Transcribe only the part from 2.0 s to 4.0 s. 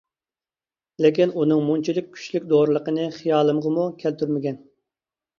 كۈچلۈك دورىلىقىنى خىيالىمغىمۇ